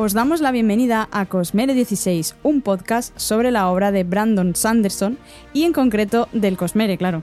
os 0.00 0.14
damos 0.14 0.40
la 0.40 0.50
bienvenida 0.50 1.10
a 1.12 1.26
Cosmere 1.26 1.74
16, 1.74 2.36
un 2.42 2.62
podcast 2.62 3.12
sobre 3.18 3.50
la 3.50 3.68
obra 3.68 3.92
de 3.92 4.02
Brandon 4.02 4.56
Sanderson 4.56 5.18
y 5.52 5.64
en 5.64 5.74
concreto 5.74 6.26
del 6.32 6.56
Cosmere, 6.56 6.96
claro. 6.96 7.22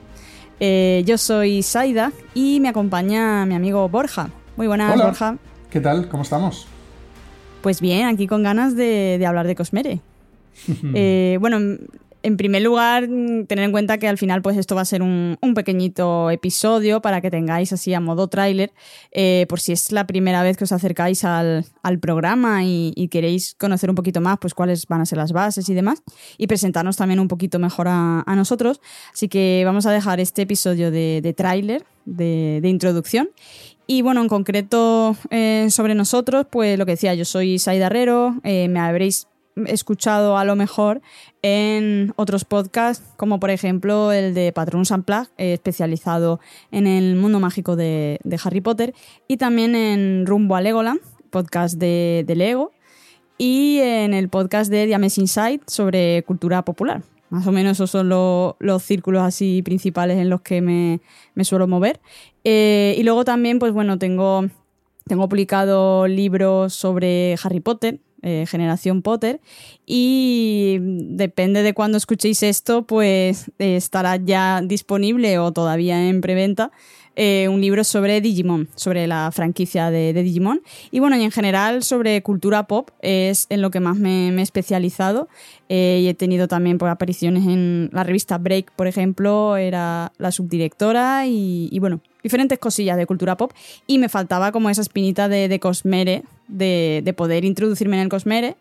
Eh, 0.60 1.02
yo 1.04 1.18
soy 1.18 1.64
Saida 1.64 2.12
y 2.34 2.60
me 2.60 2.68
acompaña 2.68 3.44
mi 3.46 3.56
amigo 3.56 3.88
Borja. 3.88 4.30
Muy 4.56 4.68
buenas, 4.68 4.94
Hola. 4.94 5.06
Borja. 5.06 5.38
¿Qué 5.70 5.80
tal? 5.80 6.08
¿Cómo 6.08 6.22
estamos? 6.22 6.68
Pues 7.62 7.80
bien, 7.80 8.06
aquí 8.06 8.28
con 8.28 8.44
ganas 8.44 8.76
de, 8.76 9.16
de 9.18 9.26
hablar 9.26 9.48
de 9.48 9.56
Cosmere. 9.56 10.00
Eh, 10.94 11.38
bueno, 11.40 11.58
en 12.22 12.36
primer 12.36 12.62
lugar, 12.62 13.08
mm, 13.08 13.46
tener 13.46 13.64
en 13.64 13.72
cuenta 13.72 13.98
que 13.98 14.08
al 14.08 14.18
final 14.18 14.42
pues 14.42 14.56
esto 14.56 14.74
va 14.74 14.82
a 14.82 14.84
ser 14.84 15.02
un, 15.02 15.36
pequeñito 15.54 16.30
episodio 16.30 17.00
para 17.00 17.20
que 17.20 17.30
tengáis 17.30 17.72
así 17.72 17.92
a 17.92 18.00
modo 18.00 18.28
tráiler, 18.28 18.72
eh, 19.10 19.46
por 19.48 19.60
si 19.60 19.72
es 19.72 19.90
la 19.92 20.06
primera 20.06 20.42
vez 20.42 20.56
que 20.56 20.64
os 20.64 20.72
acercáis 20.72 21.24
al, 21.24 21.64
al 21.82 21.98
programa 21.98 22.64
y, 22.64 22.92
y 22.94 23.08
queréis 23.08 23.54
conocer 23.58 23.90
un 23.90 23.96
poquito 23.96 24.20
más 24.20 24.38
pues 24.38 24.54
cuáles 24.54 24.86
van 24.86 25.00
a 25.00 25.06
ser 25.06 25.18
las 25.18 25.32
bases 25.32 25.68
y 25.68 25.74
demás, 25.74 26.02
y 26.36 26.46
presentarnos 26.46 26.96
también 26.96 27.18
un 27.18 27.28
poquito 27.28 27.58
mejor 27.58 27.88
a, 27.88 28.22
a 28.26 28.36
nosotros. 28.36 28.80
Así 29.12 29.28
que 29.28 29.62
vamos 29.64 29.86
a 29.86 29.92
dejar 29.92 30.20
este 30.20 30.42
episodio 30.42 30.90
de, 30.90 31.20
de 31.22 31.32
tráiler, 31.32 31.84
de, 32.04 32.60
de 32.62 32.68
introducción. 32.68 33.30
Y 33.90 34.02
bueno, 34.02 34.20
en 34.20 34.28
concreto 34.28 35.16
eh, 35.30 35.68
sobre 35.70 35.94
nosotros, 35.94 36.46
pues 36.50 36.78
lo 36.78 36.84
que 36.84 36.92
decía, 36.92 37.14
yo 37.14 37.24
soy 37.24 37.58
Saida 37.58 37.86
Herrero, 37.86 38.34
eh, 38.44 38.68
me 38.68 38.80
habréis 38.80 39.28
escuchado 39.66 40.36
a 40.38 40.44
lo 40.44 40.56
mejor 40.56 41.00
en 41.42 42.12
otros 42.16 42.44
podcasts, 42.44 43.04
como 43.16 43.40
por 43.40 43.50
ejemplo 43.50 44.12
el 44.12 44.34
de 44.34 44.52
Patronus 44.52 44.90
Unplugged, 44.90 45.30
eh, 45.38 45.54
especializado 45.54 46.40
en 46.70 46.86
el 46.86 47.16
mundo 47.16 47.40
mágico 47.40 47.76
de, 47.76 48.18
Harry 48.44 48.60
Potter, 48.60 48.94
y 49.26 49.36
también 49.36 49.74
en 49.74 50.26
Rumbo 50.26 50.56
a 50.56 50.60
Legoland, 50.60 51.00
podcast 51.30 51.76
de, 51.78 52.24
Lego, 52.28 52.72
y 53.36 53.78
en 53.78 54.14
el 54.14 54.28
podcast 54.28 54.70
de 54.70 54.86
Diames 54.86 55.18
Insight 55.18 55.62
sobre 55.68 56.22
cultura 56.24 56.64
popular. 56.64 57.02
Más 57.30 57.46
o 57.46 57.52
menos 57.52 57.72
esos 57.72 57.90
son 57.90 58.08
lo- 58.08 58.56
los 58.58 58.82
círculos 58.82 59.22
así 59.22 59.62
principales 59.62 60.16
en 60.18 60.30
los 60.30 60.40
que 60.40 60.60
me, 60.62 61.00
me 61.34 61.44
suelo 61.44 61.68
mover. 61.68 62.00
Eh, 62.42 62.94
y 62.98 63.02
luego 63.02 63.24
también, 63.24 63.58
pues 63.58 63.72
bueno, 63.72 63.98
tengo, 63.98 64.46
tengo 65.04 65.28
publicado 65.28 66.06
libros 66.08 66.72
sobre 66.72 67.36
Harry 67.42 67.60
Potter, 67.60 68.00
eh, 68.22 68.46
Generación 68.48 69.02
Potter, 69.02 69.40
y 69.86 70.78
depende 70.80 71.62
de 71.62 71.72
cuándo 71.74 71.98
escuchéis 71.98 72.42
esto, 72.42 72.82
pues 72.82 73.50
eh, 73.58 73.76
estará 73.76 74.16
ya 74.16 74.60
disponible 74.62 75.38
o 75.38 75.52
todavía 75.52 76.08
en 76.08 76.20
preventa 76.20 76.72
eh, 77.14 77.48
un 77.48 77.60
libro 77.60 77.84
sobre 77.84 78.20
Digimon, 78.20 78.68
sobre 78.74 79.06
la 79.06 79.30
franquicia 79.32 79.90
de, 79.90 80.12
Digimon. 80.12 80.62
Y 80.90 81.00
bueno, 81.00 81.16
y 81.16 81.24
en 81.24 81.30
general 81.30 81.82
sobre 81.82 82.22
cultura 82.22 82.68
pop 82.68 82.90
es 83.02 83.46
en 83.50 83.60
lo 83.60 83.70
que 83.70 83.80
más 83.80 83.96
me, 83.96 84.28
he 84.28 84.42
especializado. 84.42 85.28
Y 85.68 86.06
he 86.06 86.14
tenido 86.14 86.48
también 86.48 86.78
pues, 86.78 86.90
apariciones 86.90 87.44
en 87.46 87.90
la 87.92 88.04
revista 88.04 88.38
Break, 88.38 88.72
por 88.72 88.86
ejemplo, 88.86 89.56
era 89.56 90.12
la 90.16 90.32
subdirectora 90.32 91.26
y, 91.26 91.68
y, 91.72 91.78
bueno, 91.80 92.00
diferentes 92.22 92.58
cosillas 92.58 92.96
de 92.96 93.06
cultura 93.06 93.36
pop. 93.36 93.52
Y 93.86 93.98
me 93.98 94.08
faltaba 94.08 94.52
como 94.52 94.70
esa 94.70 94.82
espinita 94.82 95.28
de, 95.28 95.48
de 95.48 95.60
Cosmere, 95.60 96.22
de, 96.48 97.02
de 97.04 97.12
poder 97.12 97.44
introducirme 97.44 97.96
en 97.96 98.02
el 98.02 98.08
Cosmere. 98.08 98.56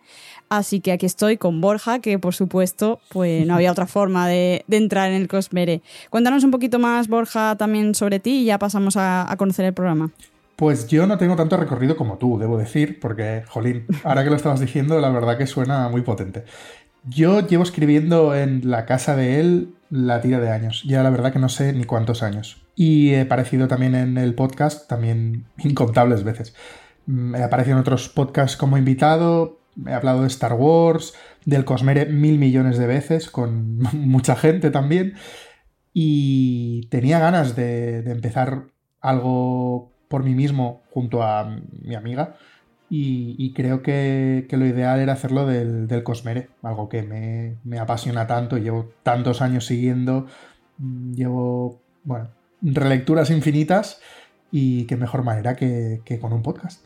Así 0.49 0.79
que 0.79 0.93
aquí 0.93 1.05
estoy 1.05 1.35
con 1.35 1.59
Borja, 1.59 1.99
que 1.99 2.19
por 2.19 2.33
supuesto, 2.33 3.01
pues 3.09 3.45
no 3.45 3.55
había 3.55 3.71
otra 3.71 3.85
forma 3.85 4.29
de, 4.29 4.63
de 4.67 4.77
entrar 4.77 5.11
en 5.11 5.21
el 5.21 5.27
Cosmere. 5.27 5.81
Cuéntanos 6.09 6.43
un 6.45 6.51
poquito 6.51 6.79
más, 6.79 7.09
Borja, 7.09 7.57
también 7.57 7.95
sobre 7.95 8.19
ti 8.19 8.43
y 8.43 8.45
ya 8.45 8.57
pasamos 8.57 8.95
a, 8.95 9.29
a 9.29 9.35
conocer 9.35 9.65
el 9.65 9.73
programa. 9.73 10.11
Pues 10.55 10.87
yo 10.87 11.05
no 11.05 11.17
tengo 11.17 11.35
tanto 11.35 11.57
recorrido 11.57 11.97
como 11.97 12.17
tú, 12.17 12.39
debo 12.39 12.57
decir, 12.57 12.99
porque, 12.99 13.43
jolín, 13.47 13.85
ahora 14.03 14.23
que 14.23 14.29
lo 14.29 14.37
estabas 14.37 14.59
diciendo, 14.59 14.99
la 14.99 15.09
verdad 15.09 15.37
que 15.37 15.45
suena 15.47 15.89
muy 15.89 16.01
potente. 16.01 16.45
Yo 17.03 17.45
llevo 17.45 17.63
escribiendo 17.63 18.33
en 18.33 18.71
la 18.71 18.85
casa 18.85 19.15
de 19.15 19.39
él 19.39 19.75
la 19.89 20.19
tira 20.21 20.39
de 20.39 20.49
años, 20.49 20.83
ya 20.83 21.03
la 21.03 21.09
verdad 21.09 21.31
que 21.31 21.39
no 21.39 21.49
sé 21.49 21.73
ni 21.73 21.83
cuántos 21.83 22.23
años. 22.23 22.57
Y 22.79 23.09
he 23.15 23.21
aparecido 23.21 23.67
también 23.67 23.95
en 23.95 24.19
el 24.19 24.35
podcast, 24.35 24.87
también 24.87 25.45
incontables 25.57 26.23
veces. 26.23 26.55
Mm, 27.07 27.33
He 27.33 27.43
aparecido 27.43 27.75
en 27.75 27.81
otros 27.81 28.07
podcasts 28.07 28.55
como 28.55 28.77
invitado, 28.77 29.59
he 29.87 29.93
hablado 29.93 30.21
de 30.21 30.27
Star 30.27 30.53
Wars, 30.53 31.15
del 31.43 31.65
Cosmere 31.65 32.05
mil 32.05 32.37
millones 32.37 32.77
de 32.77 32.85
veces, 32.85 33.31
con 33.31 33.79
mucha 33.93 34.35
gente 34.35 34.69
también. 34.69 35.15
Y 35.91 36.85
tenía 36.91 37.17
ganas 37.17 37.55
de, 37.55 37.99
empezar 38.11 38.65
algo 39.01 39.91
por 40.07 40.23
mí 40.23 40.35
mismo 40.35 40.83
junto 40.91 41.23
a 41.23 41.57
mi 41.81 41.95
amiga. 41.95 42.35
Y, 42.89 43.53
creo 43.53 43.81
que, 43.81 44.47
lo 44.51 44.65
ideal 44.67 44.99
era 44.99 45.13
hacerlo 45.13 45.47
del, 45.47 45.87
del 45.87 46.03
Cosmere, 46.03 46.49
algo 46.61 46.89
que 46.89 47.01
me, 47.01 47.57
me 47.63 47.79
apasiona 47.79 48.27
tanto, 48.27 48.57
llevo 48.57 48.91
tantos 49.03 49.41
años 49.41 49.65
siguiendo, 49.65 50.27
llevo, 51.13 51.81
bueno, 52.03 52.29
relecturas 52.61 53.29
infinitas 53.29 53.99
y 54.51 54.85
qué 54.85 54.95
mejor 54.95 55.23
manera 55.23 55.55
que, 55.55 56.01
que 56.05 56.19
con 56.19 56.33
un 56.33 56.41
podcast. 56.41 56.85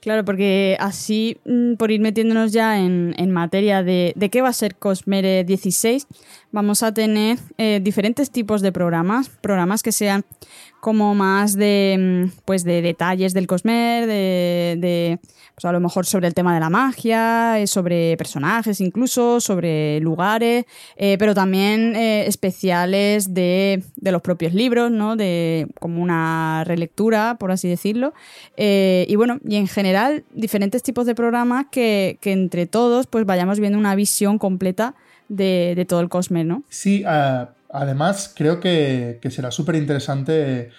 Claro, 0.00 0.24
porque 0.24 0.76
así, 0.80 1.38
mm, 1.46 1.74
por 1.74 1.90
ir 1.90 2.00
metiéndonos 2.00 2.52
ya 2.52 2.78
en, 2.78 3.14
en 3.16 3.30
materia 3.30 3.82
de, 3.82 4.12
de 4.16 4.28
qué 4.28 4.42
va 4.42 4.48
a 4.48 4.52
ser 4.52 4.76
Cosmere 4.76 5.44
16, 5.44 6.06
vamos 6.54 6.84
a 6.84 6.94
tener 6.94 7.38
eh, 7.58 7.80
diferentes 7.82 8.30
tipos 8.30 8.62
de 8.62 8.70
programas, 8.70 9.28
programas 9.28 9.82
que 9.82 9.90
sean 9.90 10.24
como 10.80 11.12
más 11.12 11.56
de, 11.56 11.96
mm, 11.98 12.38
pues 12.44 12.62
de 12.62 12.80
detalles 12.80 13.34
del 13.34 13.48
Cosmere, 13.48 14.06
de, 14.06 15.18
pues 15.56 15.64
a 15.64 15.72
lo 15.72 15.80
mejor 15.80 16.06
sobre 16.06 16.28
el 16.28 16.34
tema 16.34 16.54
de 16.54 16.60
la 16.60 16.70
magia, 16.70 17.58
eh, 17.58 17.66
sobre 17.66 18.16
personajes 18.16 18.80
incluso, 18.80 19.40
sobre 19.40 19.98
lugares, 19.98 20.64
eh, 20.96 21.16
pero 21.18 21.34
también 21.34 21.96
especiales 21.96 23.34
de, 23.34 23.82
de 23.96 24.12
los 24.12 24.22
propios 24.22 24.54
libros, 24.54 24.92
¿no? 24.92 25.16
De 25.16 25.66
como 25.80 26.00
una 26.00 26.62
relectura, 26.64 27.36
por 27.36 27.50
así 27.50 27.68
decirlo. 27.68 28.14
Y 28.56 29.16
bueno, 29.16 29.40
y 29.44 29.56
en 29.56 29.66
general, 29.66 30.24
diferentes 30.32 30.84
tipos 30.84 31.04
de 31.04 31.16
programas 31.16 31.66
que, 31.72 32.18
que 32.20 32.30
entre 32.30 32.66
todos 32.66 33.08
pues 33.08 33.26
vayamos 33.26 33.58
viendo 33.58 33.76
una 33.76 33.96
visión 33.96 34.38
completa 34.38 34.94
de, 35.34 35.84
todo 35.88 36.00
el 36.00 36.08
Cosmere, 36.08 36.44
¿no? 36.44 36.62
Sí, 36.68 37.04
uh, 37.04 37.46
además 37.70 38.32
creo 38.34 38.60
que, 38.60 39.18
será 39.30 39.50
súper 39.50 39.76
interesante 39.76 40.70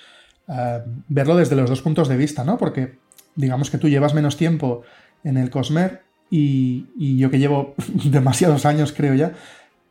uh, 0.47 0.79
verlo 1.07 1.35
desde 1.35 1.55
los 1.55 1.69
dos 1.69 1.81
puntos 1.81 2.07
de 2.07 2.17
vista, 2.17 2.43
¿no? 2.43 2.57
Porque 2.57 2.97
digamos 3.35 3.69
que 3.69 3.77
tú 3.77 3.89
llevas 3.89 4.13
menos 4.13 4.38
tiempo 4.38 4.83
en 5.23 5.38
el 5.38 5.49
Cosmer 5.49 6.03
y, 6.29 7.17
yo 7.17 7.29
que 7.29 7.39
llevo 7.39 7.75
demasiados 8.05 8.65
años, 8.65 8.94
creo 8.94 9.13
ya, 9.13 9.33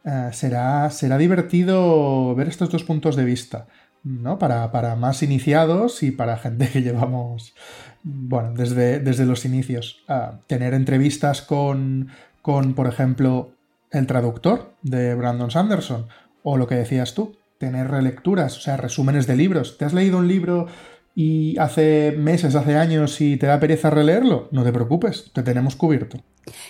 uh, 0.04 0.32
será, 0.32 0.90
será 0.90 1.18
divertido 1.18 2.34
ver 2.34 2.48
estos 2.48 2.70
dos 2.70 2.84
puntos 2.84 3.16
de 3.16 3.24
vista, 3.24 3.66
¿no? 4.02 4.38
Para, 4.38 4.70
para 4.72 4.96
más 4.96 5.22
iniciados 5.22 6.02
y 6.02 6.10
para 6.10 6.38
gente 6.38 6.68
que 6.68 6.82
llevamos, 6.82 7.54
bueno, 8.02 8.52
desde, 8.54 9.00
desde 9.00 9.26
los 9.26 9.44
inicios. 9.44 10.04
Tener 10.46 10.74
entrevistas 10.74 11.40
con, 11.40 12.10
con, 12.42 12.74
por 12.74 12.86
ejemplo, 12.86 13.53
el 13.94 14.06
traductor 14.06 14.74
de 14.82 15.14
Brandon 15.14 15.50
Sanderson, 15.50 16.06
o 16.42 16.56
lo 16.56 16.66
que 16.66 16.74
decías 16.74 17.14
tú, 17.14 17.36
tener 17.58 17.90
relecturas, 17.90 18.56
o 18.58 18.60
sea, 18.60 18.76
resúmenes 18.76 19.26
de 19.26 19.36
libros. 19.36 19.78
¿Te 19.78 19.84
has 19.84 19.94
leído 19.94 20.18
un 20.18 20.28
libro 20.28 20.66
y 21.14 21.56
hace 21.58 22.14
meses, 22.18 22.54
hace 22.54 22.76
años 22.76 23.20
y 23.20 23.36
te 23.36 23.46
da 23.46 23.60
pereza 23.60 23.90
releerlo? 23.90 24.48
No 24.50 24.64
te 24.64 24.72
preocupes, 24.72 25.30
te 25.32 25.42
tenemos 25.42 25.76
cubierto. 25.76 26.18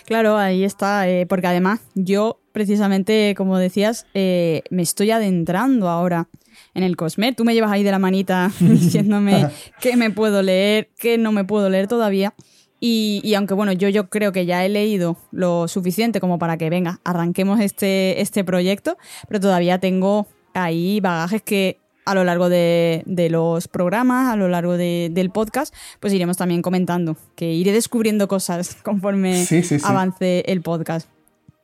Claro, 0.05 0.37
ahí 0.37 0.63
está, 0.63 1.09
eh, 1.09 1.25
porque 1.25 1.47
además 1.47 1.81
yo 1.95 2.39
precisamente, 2.51 3.33
como 3.35 3.57
decías, 3.57 4.05
eh, 4.13 4.61
me 4.69 4.81
estoy 4.81 5.11
adentrando 5.11 5.89
ahora 5.89 6.29
en 6.73 6.83
el 6.83 6.95
Cosmer. 6.95 7.35
Tú 7.35 7.43
me 7.43 7.53
llevas 7.53 7.71
ahí 7.71 7.83
de 7.83 7.91
la 7.91 7.99
manita 7.99 8.51
diciéndome 8.59 9.49
qué 9.81 9.97
me 9.97 10.11
puedo 10.11 10.41
leer, 10.41 10.89
qué 10.97 11.17
no 11.17 11.31
me 11.31 11.43
puedo 11.43 11.69
leer 11.69 11.87
todavía. 11.87 12.33
Y, 12.87 13.19
y, 13.23 13.33
aunque 13.33 13.55
bueno, 13.55 13.71
yo, 13.71 13.89
yo 13.89 14.11
creo 14.11 14.31
que 14.31 14.45
ya 14.45 14.63
he 14.63 14.69
leído 14.69 15.17
lo 15.31 15.67
suficiente 15.67 16.19
como 16.19 16.37
para 16.37 16.55
que 16.57 16.69
venga, 16.69 16.99
arranquemos 17.03 17.59
este, 17.59 18.21
este 18.21 18.43
proyecto, 18.43 18.95
pero 19.27 19.39
todavía 19.39 19.79
tengo 19.79 20.27
ahí 20.53 20.99
bagajes 20.99 21.41
que 21.41 21.79
a 22.05 22.13
lo 22.13 22.23
largo 22.23 22.47
de, 22.47 23.01
de 23.07 23.31
los 23.31 23.67
programas, 23.67 24.31
a 24.31 24.35
lo 24.35 24.49
largo 24.49 24.77
de, 24.77 25.09
del 25.11 25.31
podcast, 25.31 25.73
pues 25.99 26.13
iremos 26.13 26.37
también 26.37 26.61
comentando, 26.61 27.17
que 27.35 27.53
iré 27.53 27.71
descubriendo 27.71 28.27
cosas 28.27 28.75
conforme 28.83 29.43
sí, 29.47 29.63
sí, 29.63 29.79
sí. 29.79 29.85
avance 29.87 30.43
el 30.45 30.61
podcast. 30.61 31.09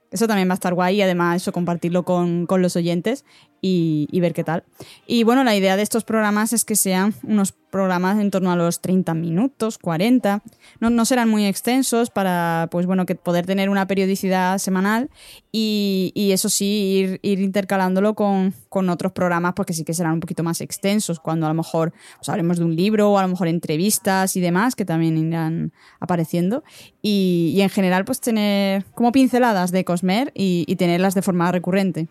Eso 0.09 0.25
también 0.25 0.49
va 0.49 0.53
a 0.53 0.55
estar 0.55 0.73
guay 0.73 0.95
y 0.95 1.01
además 1.03 1.35
eso 1.35 1.51
compartirlo 1.51 2.01
con, 2.01 2.47
con 2.47 2.63
los 2.63 2.75
oyentes 2.75 3.25
y, 3.63 4.19
ver 4.19 4.33
qué 4.33 4.43
tal. 4.43 4.63
Y 5.05 5.23
bueno, 5.23 5.43
la 5.43 5.55
idea 5.55 5.77
de 5.77 5.83
estos 5.83 6.03
programas 6.03 6.51
es 6.51 6.65
que 6.65 6.75
sean 6.75 7.13
unos 7.21 7.51
programas 7.51 8.19
en 8.19 8.31
torno 8.31 8.51
a 8.51 8.55
los 8.55 8.81
30 8.81 9.13
minutos, 9.13 9.77
40. 9.77 10.41
No, 10.79 10.89
no 10.89 11.05
serán 11.05 11.29
muy 11.29 11.45
extensos 11.45 12.09
para, 12.09 12.67
pues 12.71 12.87
bueno, 12.87 13.05
que 13.05 13.13
poder 13.13 13.45
tener 13.45 13.69
una 13.69 13.85
periodicidad 13.85 14.57
semanal 14.57 15.11
y, 15.51 16.31
eso 16.33 16.49
sí, 16.49 17.19
ir, 17.21 17.39
intercalándolo 17.39 18.15
con, 18.15 18.53
otros 18.89 19.11
programas 19.11 19.53
porque 19.53 19.73
sí 19.73 19.83
que 19.83 19.93
serán 19.93 20.13
un 20.13 20.19
poquito 20.21 20.43
más 20.43 20.59
extensos 20.59 21.19
cuando 21.19 21.45
a 21.45 21.49
lo 21.49 21.55
mejor 21.55 21.93
pues, 22.17 22.29
hablemos 22.29 22.57
de 22.57 22.65
un 22.65 22.75
libro 22.75 23.11
o 23.11 23.17
a 23.19 23.21
lo 23.21 23.27
mejor 23.27 23.47
entrevistas 23.47 24.35
y 24.35 24.41
demás 24.41 24.75
que 24.75 24.85
también 24.85 25.17
irán 25.17 25.71
apareciendo. 25.99 26.63
Y, 27.03 27.59
en 27.61 27.69
general, 27.69 28.05
pues 28.05 28.21
tener 28.21 28.85
como 28.95 29.11
pinceladas 29.11 29.71
de 29.71 29.85
Cosmer 29.85 30.31
y, 30.33 30.65
y 30.67 30.77
tenerlas 30.77 31.13
de 31.13 31.21
forma 31.21 31.51
recurrente. 31.51 32.07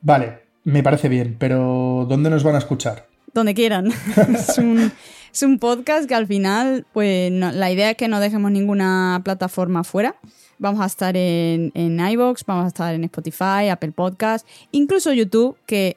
Vale, 0.00 0.51
me 0.64 0.82
parece 0.82 1.08
bien, 1.08 1.36
pero 1.38 2.06
¿dónde 2.08 2.30
nos 2.30 2.44
van 2.44 2.54
a 2.54 2.58
escuchar? 2.58 3.06
Donde 3.32 3.54
quieran. 3.54 3.92
es, 5.32 5.42
un, 5.42 5.58
podcast 5.58 6.06
que 6.06 6.14
al 6.14 6.26
final, 6.26 6.86
pues 6.92 7.32
la 7.32 7.70
idea 7.70 7.90
es 7.90 7.96
que 7.96 8.08
no 8.08 8.20
dejemos 8.20 8.50
ninguna 8.50 9.20
plataforma 9.24 9.84
fuera. 9.84 10.16
Vamos 10.58 10.80
a 10.80 10.86
estar 10.86 11.16
en, 11.16 11.72
en 11.74 11.98
iVoox, 11.98 12.44
vamos 12.46 12.64
a 12.64 12.68
estar 12.68 12.94
en 12.94 13.04
Spotify, 13.04 13.68
Apple 13.70 13.92
Podcast, 13.92 14.46
incluso 14.70 15.12
YouTube, 15.12 15.56
que 15.66 15.96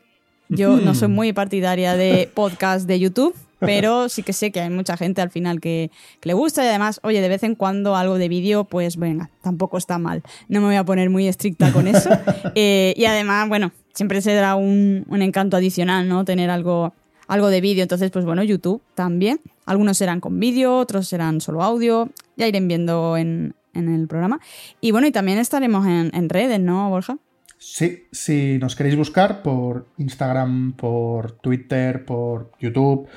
yo 0.49 0.77
no 0.77 0.95
soy 0.95 1.07
muy 1.07 1.33
partidaria 1.33 1.95
de 1.95 2.29
podcast 2.33 2.87
de 2.87 2.99
YouTube, 2.99 3.35
pero 3.59 4.09
sí 4.09 4.23
que 4.23 4.33
sé 4.33 4.51
que 4.51 4.61
hay 4.61 4.69
mucha 4.69 4.97
gente 4.97 5.21
al 5.21 5.31
final 5.31 5.59
que, 5.59 5.91
le 6.21 6.33
gusta 6.33 6.63
y 6.63 6.67
además, 6.67 6.99
oye, 7.03 7.21
de 7.21 7.29
vez 7.29 7.43
en 7.43 7.55
cuando 7.55 7.95
algo 7.95 8.17
de 8.17 8.29
vídeo, 8.29 8.63
pues 8.65 8.97
venga, 8.97 9.29
tampoco 9.41 9.77
está 9.77 9.97
mal. 9.97 10.23
No 10.47 10.61
me 10.61 10.67
voy 10.67 10.75
a 10.75 10.83
poner 10.83 11.09
muy 11.09 11.27
estricta 11.27 11.71
con 11.71 11.87
eso. 11.87 12.09
Eh, 12.57 12.93
y 12.95 13.05
además, 13.05 13.49
bueno, 13.49 13.71
siempre 13.95 14.21
se 14.21 14.33
dará 14.35 14.55
un, 14.55 15.05
encanto 15.09 15.57
adicional, 15.57 16.07
¿no? 16.07 16.25
Tener 16.25 16.51
algo, 16.51 16.93
algo 17.27 17.47
de 17.47 17.61
vídeo. 17.61 17.81
Entonces, 17.81 18.11
pues 18.11 18.25
bueno, 18.25 18.43
YouTube 18.43 18.81
también. 18.93 19.41
Algunos 19.65 19.97
serán 19.97 20.19
con 20.19 20.39
vídeo, 20.39 20.77
otros 20.77 21.07
serán 21.07 21.41
solo 21.41 21.63
audio. 21.63 22.11
Ya 22.35 22.47
irán 22.47 22.67
viendo 22.67 23.17
en, 23.17 23.55
el 23.73 24.07
programa. 24.07 24.39
Y 24.79 24.91
bueno, 24.91 25.07
y 25.07 25.11
también 25.11 25.39
estaremos 25.39 25.87
en, 25.87 26.11
en 26.13 26.29
redes, 26.29 26.59
¿no, 26.59 26.89
Borja? 26.89 27.17
Sí, 27.57 28.03
si 28.11 28.57
nos 28.59 28.75
queréis 28.75 28.95
buscar 28.95 29.41
por 29.41 29.87
Instagram, 29.97 30.73
por 30.73 31.31
Twitter, 31.31 32.05
por 32.05 32.51
YouTube, 32.59 33.07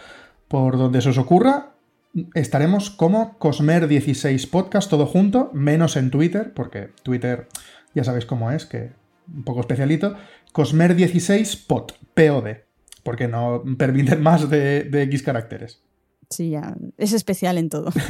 por 0.48 0.78
donde 0.78 1.02
se 1.02 1.10
os 1.10 1.18
ocurra, 1.18 1.74
estaremos 2.34 2.90
como 2.90 3.38
Cosmer16 3.38 4.48
Podcast, 4.48 4.88
todo 4.88 5.06
junto, 5.06 5.50
menos 5.52 5.96
en 5.96 6.10
Twitter, 6.10 6.52
porque 6.54 6.90
Twitter 7.02 7.48
ya 7.94 8.04
sabéis 8.04 8.26
cómo 8.26 8.50
es, 8.50 8.64
que 8.64 8.92
un 9.32 9.44
poco 9.44 9.60
especialito. 9.60 10.14
Cosmer16 10.52 11.66
Pod, 11.66 11.92
POD, 12.14 12.58
porque 13.02 13.28
no 13.28 13.62
permiten 13.76 14.22
más 14.22 14.48
de, 14.50 14.88
X 14.92 15.22
caracteres. 15.22 15.82
Sí, 16.30 16.50
ya, 16.50 16.76
es 16.98 17.12
especial 17.12 17.58
en 17.58 17.68
todo. 17.68 17.90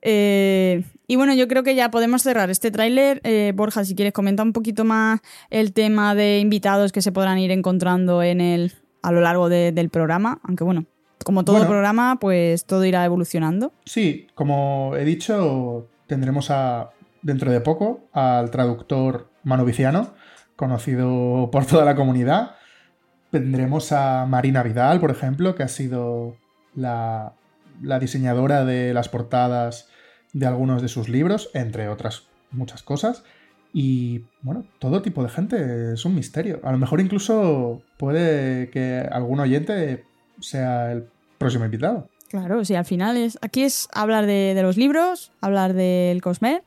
Eh, 0.00 0.84
y 1.08 1.16
bueno, 1.16 1.34
yo 1.34 1.48
creo 1.48 1.64
que 1.64 1.74
ya 1.74 1.90
podemos 1.90 2.22
cerrar 2.22 2.50
este 2.50 2.70
tráiler. 2.70 3.20
Eh, 3.24 3.52
Borja, 3.56 3.84
si 3.84 3.96
quieres 3.96 4.12
comentar 4.12 4.46
un 4.46 4.52
poquito 4.52 4.84
más 4.84 5.18
el 5.50 5.72
tema 5.72 6.14
de 6.14 6.38
invitados 6.38 6.92
que 6.92 7.02
se 7.02 7.10
podrán 7.10 7.40
ir 7.40 7.50
encontrando 7.50 8.22
en 8.22 8.40
el, 8.40 8.74
a 9.02 9.10
lo 9.10 9.20
largo 9.20 9.48
del 9.48 9.90
programa, 9.90 10.40
aunque 10.44 10.62
bueno, 10.62 10.86
como 11.24 11.44
todo 11.44 11.66
programa, 11.66 12.18
pues 12.20 12.64
todo 12.64 12.84
irá 12.84 13.04
evolucionando. 13.04 13.72
Sí, 13.84 14.28
como 14.36 14.94
he 14.96 15.04
dicho, 15.04 15.88
tendremos 16.06 16.50
a, 16.50 16.90
dentro 17.22 17.50
de 17.50 17.60
poco 17.60 18.08
al 18.12 18.50
traductor 18.50 19.30
manoviciano, 19.42 20.14
conocido 20.58 21.50
por 21.52 21.64
toda 21.64 21.84
la 21.84 21.94
comunidad. 21.94 22.56
Tendremos 23.30 23.92
a 23.92 24.26
Marina 24.26 24.64
Vidal, 24.64 24.98
por 24.98 25.12
ejemplo, 25.12 25.54
que 25.54 25.62
ha 25.62 25.68
sido 25.68 26.36
la, 26.74 27.34
la 27.80 28.00
diseñadora 28.00 28.64
de 28.64 28.92
las 28.92 29.08
portadas 29.08 29.88
de 30.32 30.46
algunos 30.46 30.82
de 30.82 30.88
sus 30.88 31.08
libros, 31.08 31.50
entre 31.54 31.88
otras 31.88 32.24
muchas 32.50 32.82
cosas. 32.82 33.22
Y 33.72 34.24
bueno, 34.42 34.64
todo 34.80 35.00
tipo 35.00 35.22
de 35.22 35.28
gente 35.28 35.92
es 35.92 36.04
un 36.04 36.16
misterio. 36.16 36.60
A 36.64 36.72
lo 36.72 36.78
mejor 36.78 37.00
incluso 37.00 37.82
puede 37.96 38.68
que 38.70 39.06
algún 39.12 39.38
oyente 39.38 40.04
sea 40.40 40.90
el 40.90 41.06
próximo 41.38 41.66
invitado. 41.66 42.08
Claro, 42.30 42.64
sí, 42.64 42.74
al 42.74 42.84
final 42.84 43.16
es. 43.16 43.38
Aquí 43.42 43.62
es 43.62 43.88
hablar 43.92 44.26
de, 44.26 44.58
los 44.60 44.76
libros, 44.76 45.30
hablar 45.40 45.74
del 45.74 46.20
Cosmer 46.20 46.64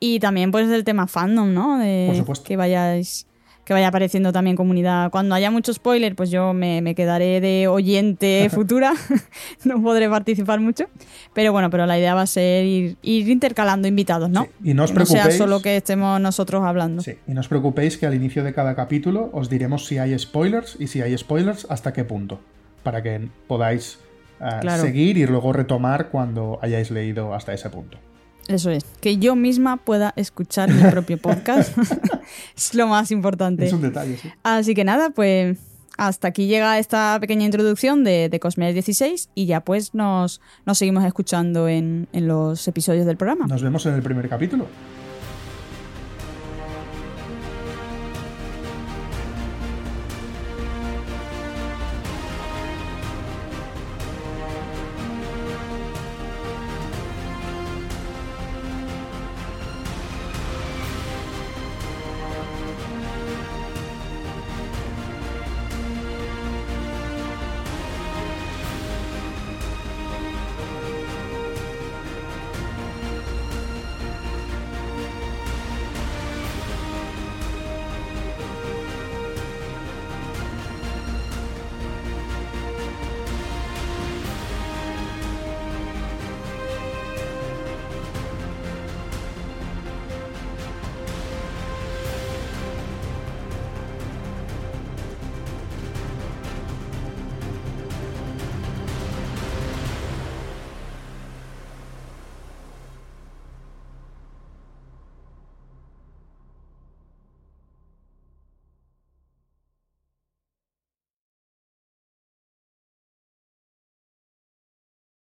y 0.00 0.18
también 0.18 0.50
pues 0.50 0.70
del 0.70 0.84
tema 0.84 1.06
fandom, 1.06 1.52
¿no? 1.52 1.78
De 1.78 2.06
Por 2.08 2.16
supuesto. 2.16 2.46
Que 2.46 2.56
vayáis 2.56 3.26
que 3.64 3.72
vaya 3.72 3.88
apareciendo 3.88 4.32
también 4.32 4.56
comunidad. 4.56 5.10
Cuando 5.10 5.34
haya 5.34 5.50
mucho 5.50 5.72
spoiler, 5.72 6.14
pues 6.14 6.30
yo 6.30 6.52
me, 6.52 6.94
quedaré 6.94 7.40
de 7.40 7.66
oyente 7.68 8.48
futura, 8.54 8.92
no 9.64 9.82
podré 9.82 10.08
participar 10.08 10.60
mucho. 10.60 10.84
Pero 11.32 11.52
bueno, 11.52 11.70
pero 11.70 11.86
la 11.86 11.98
idea 11.98 12.14
va 12.14 12.22
a 12.22 12.26
ser 12.26 12.64
ir, 12.64 12.96
intercalando 13.02 13.88
invitados, 13.88 14.30
¿no? 14.30 14.46
Y 14.62 14.74
no 14.74 14.84
os 14.84 14.92
preocupéis. 14.92 15.24
No 15.24 15.30
sea 15.30 15.38
solo 15.38 15.60
que 15.60 15.76
estemos 15.76 16.20
nosotros 16.20 16.62
hablando. 16.64 17.02
Sí, 17.02 17.16
y 17.26 17.32
no 17.32 17.40
os 17.40 17.48
preocupéis 17.48 17.96
que 17.96 18.06
al 18.06 18.14
inicio 18.14 18.44
de 18.44 18.52
cada 18.52 18.74
capítulo 18.74 19.30
os 19.32 19.48
diremos 19.48 19.86
si 19.86 19.98
hay 19.98 20.18
spoilers 20.18 20.76
y 20.78 20.88
si 20.88 21.00
hay 21.02 21.16
spoilers, 21.16 21.66
hasta 21.70 21.92
qué 21.92 22.04
punto. 22.04 22.40
Para 22.82 23.02
que 23.02 23.28
podáis 23.46 23.98
seguir 24.80 25.16
y 25.16 25.26
luego 25.26 25.52
retomar 25.52 26.08
cuando 26.08 26.58
hayáis 26.60 26.90
leído 26.90 27.34
hasta 27.34 27.54
ese 27.54 27.70
punto. 27.70 27.98
Eso 28.48 28.70
es, 28.70 28.84
que 29.00 29.16
yo 29.16 29.36
misma 29.36 29.78
pueda 29.78 30.12
escuchar 30.16 30.70
mi 30.70 30.82
propio 30.90 31.18
podcast. 31.18 31.76
es 32.56 32.74
lo 32.74 32.86
más 32.86 33.10
importante. 33.10 33.66
Es 33.66 33.72
un 33.72 33.82
detalle, 33.82 34.18
sí. 34.18 34.30
Así 34.42 34.74
que 34.74 34.84
nada, 34.84 35.10
pues 35.10 35.58
hasta 35.96 36.28
aquí 36.28 36.46
llega 36.46 36.78
esta 36.78 37.18
pequeña 37.20 37.44
introducción 37.44 38.04
de, 38.04 38.28
de 38.28 38.72
16 38.72 39.30
y 39.34 39.46
ya 39.46 39.60
pues 39.60 39.94
nos, 39.94 40.40
nos 40.66 40.78
seguimos 40.78 41.04
escuchando 41.04 41.68
en, 41.68 42.08
en 42.12 42.26
los 42.26 42.66
episodios 42.68 43.06
del 43.06 43.16
programa. 43.16 43.46
Nos 43.46 43.62
vemos 43.62 43.86
en 43.86 43.94
el 43.94 44.02
primer 44.02 44.28
capítulo. 44.28 44.66